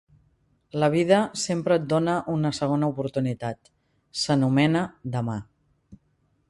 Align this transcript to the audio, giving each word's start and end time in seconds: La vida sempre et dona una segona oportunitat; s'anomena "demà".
La 0.83 0.87
vida 0.93 1.19
sempre 1.41 1.77
et 1.81 1.85
dona 1.93 2.15
una 2.37 2.51
segona 2.61 2.91
oportunitat; 2.95 3.71
s'anomena 4.23 4.85
"demà". 5.17 5.39